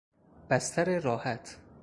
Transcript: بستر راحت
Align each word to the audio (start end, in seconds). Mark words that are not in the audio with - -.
بستر 0.49 0.99
راحت 1.01 1.57